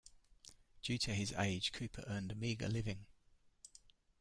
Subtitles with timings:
[0.81, 3.05] Due to his age Cooper earned a meager living.